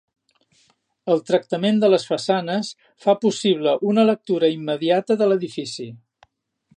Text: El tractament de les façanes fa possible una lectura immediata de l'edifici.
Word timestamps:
El 1.15 1.19
tractament 1.27 1.77
de 1.83 1.91
les 1.95 2.07
façanes 2.13 2.71
fa 3.05 3.15
possible 3.27 3.77
una 3.93 4.07
lectura 4.11 4.53
immediata 4.57 5.19
de 5.23 5.29
l'edifici. 5.33 5.91